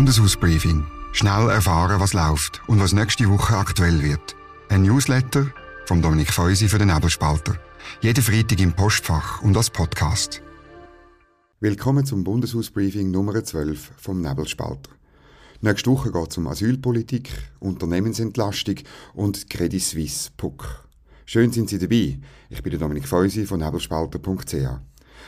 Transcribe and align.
Bundeshausbriefing. 0.00 0.86
Schnell 1.12 1.50
erfahren, 1.50 2.00
was 2.00 2.14
läuft 2.14 2.62
und 2.66 2.80
was 2.80 2.94
nächste 2.94 3.28
Woche 3.28 3.54
aktuell 3.54 4.02
wird. 4.02 4.34
Ein 4.70 4.80
Newsletter 4.80 5.52
vom 5.84 6.00
Dominik 6.00 6.32
Feusi 6.32 6.68
für 6.68 6.78
den 6.78 6.88
Nebelspalter. 6.88 7.58
Jeden 8.00 8.24
Freitag 8.24 8.58
im 8.60 8.72
Postfach 8.72 9.42
und 9.42 9.54
als 9.58 9.68
Podcast. 9.68 10.40
Willkommen 11.60 12.06
zum 12.06 12.24
Bundeshausbriefing 12.24 13.10
Nummer 13.10 13.44
12 13.44 13.90
vom 13.98 14.22
Nebelspalter. 14.22 14.90
Nächste 15.60 15.90
Woche 15.90 16.10
geht 16.10 16.30
es 16.30 16.38
um 16.38 16.46
Asylpolitik, 16.46 17.28
Unternehmensentlastung 17.58 18.76
und 19.12 19.50
Credit 19.50 19.82
Suisse 19.82 20.30
Puck. 20.34 20.82
Schön 21.26 21.52
sind 21.52 21.68
Sie 21.68 21.78
dabei. 21.78 22.18
Ich 22.48 22.62
bin 22.62 22.70
der 22.70 22.80
Dominik 22.80 23.06
Feusi 23.06 23.44
von 23.44 23.60
nebelspalter.ch. 23.60 24.80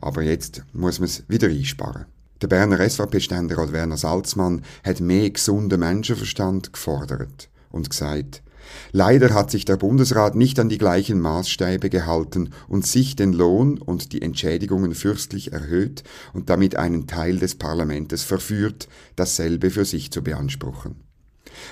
aber 0.00 0.22
jetzt 0.22 0.62
muss 0.72 0.98
man 0.98 1.08
es 1.08 1.24
wieder 1.28 1.48
einsparen. 1.48 2.06
Der 2.40 2.48
Berner 2.48 2.88
SVP-Ständerat 2.88 3.72
Werner 3.72 3.98
Salzmann 3.98 4.62
hat 4.82 5.00
mehr 5.00 5.28
gesunden 5.28 5.80
Menschenverstand 5.80 6.72
gefordert 6.72 7.50
und 7.70 7.90
gesagt, 7.90 8.42
Leider 8.92 9.34
hat 9.34 9.50
sich 9.50 9.64
der 9.64 9.76
Bundesrat 9.76 10.34
nicht 10.34 10.58
an 10.58 10.68
die 10.68 10.78
gleichen 10.78 11.20
Maßstäbe 11.20 11.90
gehalten 11.90 12.50
und 12.68 12.86
sich 12.86 13.16
den 13.16 13.32
Lohn 13.32 13.78
und 13.78 14.12
die 14.12 14.22
Entschädigungen 14.22 14.94
fürstlich 14.94 15.52
erhöht 15.52 16.02
und 16.32 16.50
damit 16.50 16.76
einen 16.76 17.06
Teil 17.06 17.38
des 17.38 17.54
Parlamentes 17.54 18.22
verführt, 18.22 18.88
dasselbe 19.16 19.70
für 19.70 19.84
sich 19.84 20.10
zu 20.10 20.22
beanspruchen. 20.22 20.96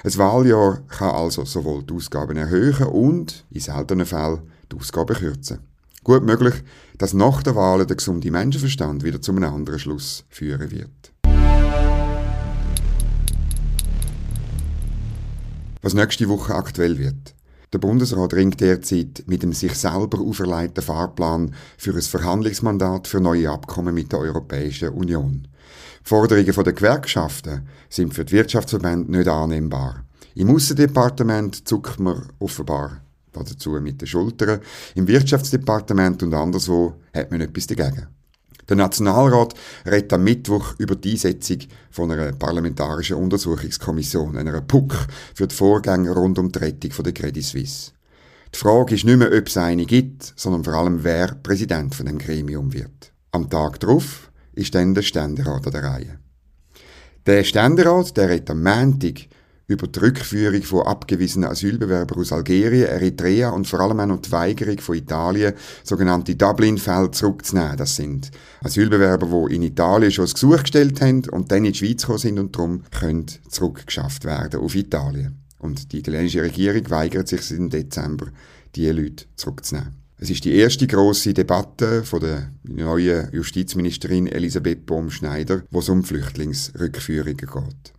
Das 0.03 0.19
Wahljahr 0.19 0.83
kann 0.89 1.11
also 1.11 1.45
sowohl 1.45 1.83
die 1.85 1.95
Ausgaben 1.95 2.37
erhöhen 2.37 2.87
und, 2.87 3.45
in 3.51 3.61
seltenen 3.61 4.07
Fällen, 4.07 4.43
die 4.71 4.77
Ausgaben 4.77 5.17
kürzen. 5.17 5.61
Gut 6.05 6.25
möglich, 6.25 6.55
dass 6.97 7.15
nach 7.15 7.43
der 7.43 7.55
Wahl 7.55 7.85
der 7.85 7.97
gesunde 7.97 8.31
Menschenverstand 8.31 9.05
wieder 9.05 9.21
zu 9.21 9.33
einem 9.33 9.45
anderen 9.45 9.79
Schluss 9.79 10.25
führen 10.29 10.71
wird. 10.71 11.13
Was 15.89 15.95
nächste 15.95 16.29
Woche 16.29 16.55
aktuell 16.55 16.99
wird. 16.99 17.35
Der 17.73 17.79
Bundesrat 17.79 18.35
ringt 18.35 18.61
derzeit 18.61 19.25
mit 19.27 19.43
dem 19.43 19.55
sich 19.55 19.73
selber 19.73 20.21
auferlegten 20.21 20.85
Fahrplan 20.85 21.55
für 21.79 21.95
ein 21.95 22.03
Verhandlungsmandat 22.03 23.09
für 23.09 23.21
neue 23.21 23.51
Abkommen 23.51 23.95
mit 23.95 24.13
der 24.13 24.19
Europäischen 24.19 24.91
Union. 24.91 25.49
Die 26.05 26.07
Forderungen 26.07 26.45
der 26.45 26.73
Gewerkschaften 26.75 27.67
sind 27.89 28.13
für 28.13 28.27
die 28.27 28.33
Wirtschaftsverbände 28.33 29.11
nicht 29.11 29.29
annehmbar. 29.29 30.05
Im 30.35 30.55
Aussendepartement 30.55 31.67
zuckt 31.67 31.99
man 31.99 32.29
offenbar 32.39 33.01
dazu 33.33 33.71
mit 33.81 34.03
den 34.03 34.09
Schultern. 34.09 34.61
Im 34.95 35.09
Wirtschaftsdepartement 35.09 36.23
und 36.23 36.35
anderswo 36.35 36.97
hat 37.15 37.31
man 37.31 37.41
etwas 37.41 37.67
dagegen. 37.67 38.09
Der 38.69 38.77
Nationalrat 38.77 39.55
redet 39.87 40.13
am 40.13 40.25
Mittwoch 40.25 40.75
über 40.79 40.95
die 40.95 41.13
Einsetzung 41.13 41.59
von 41.91 42.11
einer 42.11 42.33
parlamentarischen 42.33 43.17
Untersuchungskommission, 43.17 44.37
einer 44.37 44.61
PUC, 44.61 44.95
für 45.35 45.47
die 45.47 45.55
Vorgänge 45.55 46.11
rund 46.11 46.39
um 46.39 46.53
die 46.53 46.59
Rettung 46.59 46.91
der 47.03 47.13
Credit 47.13 47.45
Suisse. 47.45 47.93
Die 48.55 48.59
Frage 48.59 48.95
ist 48.95 49.05
nicht 49.05 49.19
mehr, 49.19 49.33
ob 49.33 49.47
es 49.47 49.57
eine 49.57 49.87
gibt, 49.87 50.35
sondern 50.37 50.65
vor 50.65 50.75
allem, 50.75 51.03
wer 51.03 51.29
Präsident 51.29 51.95
von 51.95 52.07
dem 52.07 52.19
Gremium 52.19 52.73
wird. 52.73 53.13
Am 53.33 53.49
Tag 53.49 53.81
darauf 53.81 54.31
ist 54.53 54.75
dann 54.75 54.95
der 54.95 55.03
Ständerat 55.03 55.67
an 55.67 55.73
der 55.73 55.85
Reihe. 55.85 56.19
Der 57.27 57.45
Ständerat, 57.45 58.17
der 58.17 58.31
redet 58.31 58.51
am 58.51 58.63
Montag 58.63 59.29
über 59.69 59.87
die 59.87 59.99
Rückführung 60.01 60.63
von 60.63 60.87
abgewiesenen 60.87 61.51
Asylbewerbern 61.51 62.19
aus 62.19 62.33
Algerien, 62.33 62.87
Eritrea 62.87 63.51
und 63.51 63.67
vor 63.67 63.81
allem 63.81 64.01
auch 64.01 64.07
noch 64.07 64.23
die 64.23 64.33
Weigerung 64.33 64.81
von 64.81 64.97
Italien, 64.97 65.53
sogenannte 65.85 66.35
Dublin-Fälle 66.35 67.11
zurückzunehmen. 67.11 67.77
Das 67.77 67.95
sind 67.95 68.31
Asylbewerber, 68.63 69.47
die 69.49 69.57
in 69.57 69.63
Italien 69.63 70.11
schon 70.11 70.25
ein 70.25 70.33
Gesuch 70.33 70.63
gestellt 70.63 71.01
haben 71.03 71.23
und 71.31 71.53
dann 71.53 71.67
in 71.67 71.73
die 71.73 71.79
Schweiz 71.79 72.01
gekommen 72.01 72.19
sind 72.19 72.39
und 72.39 72.57
darum 72.57 72.83
können 72.99 73.27
zurückgeschafft 73.49 74.25
werden 74.25 74.61
auf 74.61 74.75
Italien. 74.75 75.45
Und 75.59 75.93
die 75.93 75.99
italienische 75.99 76.43
Regierung 76.43 76.89
weigert 76.89 77.29
sich 77.29 77.43
seit 77.43 77.73
Dezember, 77.73 78.29
diese 78.75 78.93
Leute 78.93 79.27
zurückzunehmen. 79.37 79.97
Es 80.17 80.31
ist 80.31 80.45
die 80.45 80.55
erste 80.55 80.87
große 80.87 81.35
Debatte 81.35 82.03
von 82.05 82.21
der 82.21 82.51
neuen 82.65 83.29
Justizministerin 83.33 84.27
Elisabeth 84.27 84.87
Bohm-Schneider, 84.87 85.63
wo 85.71 85.81
es 85.81 85.89
um 85.89 86.03
Flüchtlingsrückführungen 86.03 87.37
geht. 87.37 87.98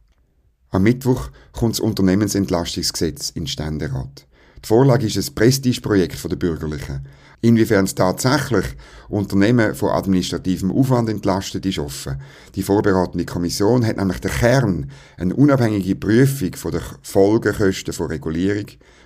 Am 0.72 0.84
Mittwoch 0.84 1.30
kommt 1.52 1.74
das 1.74 1.80
Unternehmensentlastungsgesetz 1.80 3.31
in 3.31 3.44
den 3.44 3.47
Ständerat. 3.47 4.28
Die 4.63 4.68
Vorlage 4.68 5.07
ist 5.07 5.18
ein 5.18 5.34
Prestigeprojekt 5.34 6.24
der 6.30 6.35
Bürgerlichen. 6.35 7.07
Inwiefern 7.41 7.85
es 7.85 7.96
tatsächlich 7.96 8.66
Unternehmen 9.08 9.74
von 9.74 9.90
administrativem 9.90 10.72
Aufwand 10.72 11.09
entlastet, 11.09 11.66
ist 11.66 11.79
offen. 11.79 12.22
Die 12.53 12.62
vorbereitende 12.62 13.25
Kommission 13.25 13.84
hat 13.84 13.97
nämlich 13.97 14.19
den 14.19 14.29
Kern, 14.29 14.91
eine 15.18 15.35
unabhängige 15.35 15.96
Prüfung 15.96 16.72
der 16.72 16.81
Folgekosten 17.02 17.94
von 17.94 18.08
Regulierung 18.08 18.66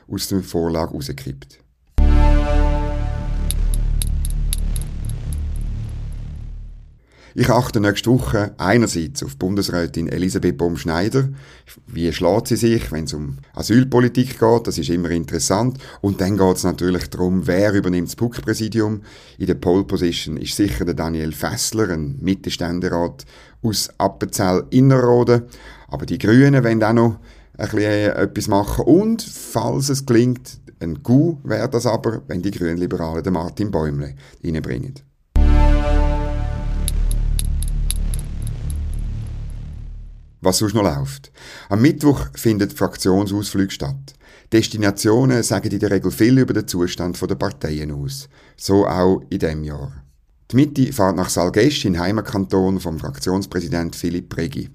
aus 0.10 0.28
der 0.28 0.44
Vorlage 0.44 0.92
herausgekippt. 0.92 1.63
Ich 7.36 7.50
achte 7.50 7.80
nächste 7.80 8.12
Woche 8.12 8.54
einerseits 8.60 9.24
auf 9.24 9.38
Bundesrätin 9.38 10.08
Elisabeth 10.08 10.56
Baum-Schneider. 10.56 11.30
Wie 11.88 12.14
schlägt 12.14 12.48
sie 12.48 12.56
sich, 12.56 12.92
wenn 12.92 13.06
es 13.06 13.14
um 13.14 13.40
Asylpolitik 13.56 14.40
geht? 14.40 14.68
Das 14.68 14.78
ist 14.78 14.92
immer 14.92 15.10
interessant. 15.10 15.80
Und 16.02 16.22
dann 16.22 16.38
geht 16.38 16.58
es 16.58 16.64
natürlich 16.64 17.10
darum, 17.10 17.48
wer 17.48 17.74
übernimmt 17.74 18.10
das 18.10 18.16
PUC-Präsidium. 18.18 19.02
In 19.40 19.48
der 19.48 19.56
Pole 19.56 19.84
Position 19.84 20.38
ist 20.38 20.56
sicher 20.56 20.86
der 20.86 20.94
Daniel 20.94 21.32
Fessler, 21.32 21.90
ein 21.90 22.20
Mittelständerat 22.22 23.26
aus 23.64 23.90
Appenzell-Innerrhoden. 23.98 25.42
Aber 25.88 26.06
die 26.06 26.20
Grünen 26.20 26.64
wollen 26.64 26.84
auch 26.84 26.94
noch 26.94 27.20
ein 27.58 27.70
bisschen 27.70 28.16
etwas 28.16 28.48
machen. 28.48 28.86
Und, 28.86 29.24
falls 29.24 29.90
es 29.90 30.06
gelingt, 30.06 30.60
ein 30.80 31.02
Coup 31.02 31.40
wäre 31.44 31.68
das 31.68 31.88
aber, 31.88 32.22
wenn 32.28 32.44
die 32.44 32.52
Grünliberalen 32.52 33.24
den 33.24 33.34
Martin 33.34 33.72
Bäumle 33.72 34.14
reinbringen. 34.44 34.94
Was 40.44 40.58
sonst 40.58 40.74
noch 40.74 40.84
läuft. 40.84 41.32
Am 41.70 41.82
Mittwoch 41.82 42.28
findet 42.36 42.74
Fraktionsausflüge 42.74 43.72
statt. 43.72 44.14
Destinationen 44.52 45.42
sagen 45.44 45.72
in 45.72 45.80
der 45.80 45.92
Regel 45.92 46.12
viel 46.12 46.38
über 46.38 46.54
den 46.54 46.68
Zustand 46.68 47.20
der 47.22 47.36
Parteien 47.36 47.92
aus. 47.92 48.30
So 48.56 48.86
auch 48.86 49.22
in 49.30 49.40
diesem 49.40 49.64
Jahr. 49.64 50.04
Die 50.52 50.56
Mitte 50.58 50.94
fährt 50.94 51.16
nach 51.16 51.30
Salgesch 51.30 51.86
in 51.86 52.00
Heimatkanton 52.00 52.80
vom 52.80 53.00
Fraktionspräsident 53.00 53.96
Philipp 53.96 54.38
Regi. 54.38 54.70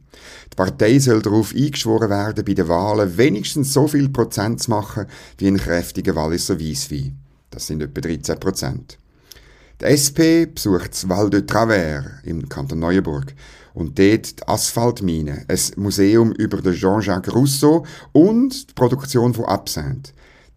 Die 0.50 0.56
Partei 0.56 0.98
soll 0.98 1.22
darauf 1.22 1.54
eingeschworen 1.54 2.10
werden, 2.10 2.44
bei 2.44 2.54
den 2.54 2.66
Wahlen 2.66 3.16
wenigstens 3.16 3.72
so 3.72 3.86
viel 3.86 4.08
Prozent 4.08 4.60
zu 4.60 4.70
machen 4.70 5.06
wie 5.36 5.46
ein 5.46 5.58
kräftiger 5.58 6.16
Walliser 6.16 6.58
Weisswein. 6.58 7.16
Das 7.50 7.68
sind 7.68 7.82
etwa 7.82 8.00
13 8.00 8.40
Prozent. 8.40 8.98
Die 9.80 9.84
SP 9.86 10.50
besucht 10.52 10.90
das 10.90 11.08
Val 11.08 11.30
de 11.30 11.46
Travers 11.46 12.04
im 12.24 12.48
Kanton 12.48 12.80
Neuenburg 12.80 13.32
und 13.78 13.96
dort 13.96 14.40
die 14.40 14.48
Asphaltmine, 14.48 15.44
ein 15.46 15.60
Museum 15.76 16.32
über 16.32 16.60
den 16.60 16.74
Jean-Jacques 16.74 17.32
Rousseau 17.32 17.86
und 18.10 18.70
die 18.70 18.74
Produktion 18.74 19.32
von 19.32 19.44
Absinthe. 19.44 20.10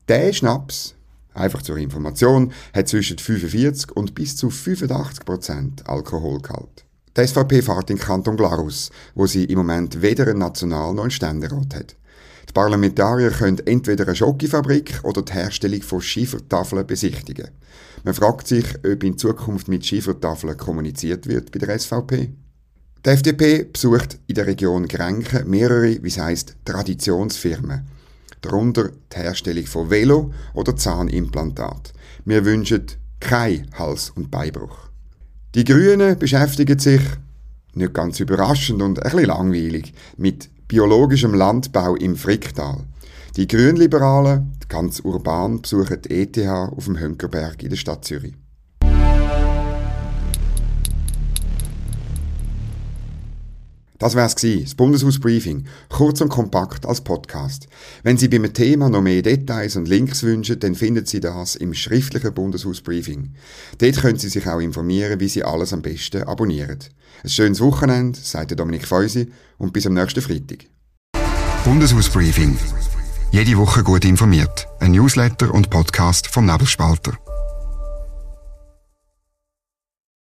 Der 0.07 0.33
Schnaps, 0.33 0.95
einfach 1.35 1.61
zur 1.61 1.77
Information, 1.77 2.51
hat 2.73 2.87
zwischen 2.87 3.19
45 3.19 3.95
und 3.95 4.15
bis 4.15 4.35
zu 4.35 4.49
85 4.49 5.23
Prozent 5.23 5.87
Alkoholgehalt. 5.87 6.83
Die 7.15 7.27
SVP 7.27 7.61
fährt 7.61 7.91
in 7.91 7.99
Kanton 7.99 8.37
Glarus, 8.37 8.89
wo 9.13 9.27
sie 9.27 9.43
im 9.43 9.59
Moment 9.59 10.01
weder 10.01 10.27
einen 10.27 10.39
National- 10.39 10.95
noch 10.95 11.03
einen 11.03 11.11
Ständerat 11.11 11.75
hat. 11.75 11.95
Die 12.49 12.53
Parlamentarier 12.53 13.29
können 13.29 13.59
entweder 13.67 14.07
eine 14.07 14.15
Schokifabrik 14.15 14.99
oder 15.03 15.21
die 15.21 15.33
Herstellung 15.33 15.83
von 15.83 16.01
Schiefertafeln 16.01 16.87
besichtigen. 16.87 17.49
Man 18.03 18.15
fragt 18.15 18.47
sich, 18.47 18.65
ob 18.83 19.03
in 19.03 19.19
Zukunft 19.19 19.67
mit 19.67 19.85
Schiefertafeln 19.85 20.57
kommuniziert 20.57 21.27
wird 21.27 21.51
bei 21.51 21.59
der 21.59 21.77
SVP. 21.77 22.31
Die 23.03 23.09
FDP 23.09 23.63
besucht 23.63 24.19
in 24.27 24.35
der 24.35 24.45
Region 24.45 24.87
Grenken 24.87 25.49
mehrere, 25.49 26.03
wie 26.03 26.07
es 26.07 26.19
heisst, 26.19 26.55
Traditionsfirmen. 26.65 27.87
Darunter 28.41 28.91
die 29.11 29.17
Herstellung 29.17 29.65
von 29.65 29.89
Velo- 29.89 30.31
oder 30.53 30.75
Zahnimplantat. 30.75 31.93
Wir 32.25 32.45
wünschen 32.45 32.85
kein 33.19 33.67
Hals- 33.73 34.11
und 34.11 34.29
Beinbruch. 34.29 34.89
Die 35.55 35.63
Grünen 35.63 36.19
beschäftigen 36.19 36.77
sich, 36.77 37.01
nicht 37.73 37.95
ganz 37.95 38.19
überraschend 38.19 38.83
und 38.83 38.99
ein 38.99 39.11
bisschen 39.11 39.25
langweilig, 39.25 39.93
mit 40.17 40.51
biologischem 40.67 41.33
Landbau 41.33 41.95
im 41.95 42.15
Fricktal. 42.15 42.83
Die 43.35 43.47
Grünliberalen, 43.47 44.51
ganz 44.69 44.99
urban, 44.99 45.63
besuchen 45.63 46.03
die 46.03 46.21
ETH 46.21 46.37
auf 46.47 46.85
dem 46.85 46.99
Hönkerberg 46.99 47.63
in 47.63 47.69
der 47.71 47.77
Stadt 47.77 48.05
Zürich. 48.05 48.35
Das 54.01 54.15
wär's 54.15 54.35
gsi, 54.35 54.63
das 54.63 54.73
Bundeshausbriefing, 54.73 55.65
kurz 55.89 56.21
und 56.21 56.29
kompakt 56.29 56.87
als 56.87 57.01
Podcast. 57.01 57.67
Wenn 58.01 58.17
Sie 58.17 58.29
beim 58.29 58.51
Thema 58.51 58.89
noch 58.89 59.03
mehr 59.03 59.21
Details 59.21 59.75
und 59.75 59.87
Links 59.87 60.23
wünschen, 60.23 60.59
dann 60.59 60.73
finden 60.73 61.05
Sie 61.05 61.19
das 61.19 61.55
im 61.55 61.75
schriftlichen 61.75 62.33
Bundeshausbriefing. 62.33 63.35
Dort 63.77 64.01
können 64.01 64.17
Sie 64.17 64.29
sich 64.29 64.47
auch 64.47 64.59
informieren, 64.59 65.19
wie 65.19 65.27
Sie 65.27 65.43
alles 65.43 65.71
am 65.71 65.83
besten 65.83 66.23
abonnieren. 66.23 66.79
Ein 67.23 67.29
schönes 67.29 67.61
Wochenende, 67.61 68.17
sagt 68.19 68.59
Dominik 68.59 68.87
Feusi 68.87 69.31
und 69.59 69.71
bis 69.71 69.85
am 69.85 69.93
nächsten 69.93 70.21
Freitag. 70.21 70.65
Bundeshausbriefing. 71.63 72.57
Jede 73.31 73.55
Woche 73.55 73.83
gut 73.83 74.03
informiert. 74.03 74.67
Ein 74.79 74.93
Newsletter 74.93 75.53
und 75.53 75.69
Podcast 75.69 76.25
vom 76.25 76.47
Nebelspalter. 76.47 77.19